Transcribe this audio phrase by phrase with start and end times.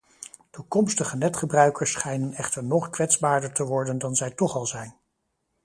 [0.51, 4.95] Toekomstige netgebruikers schijnen echter nog kwetsbaarder te worden dan zij toch al zijn.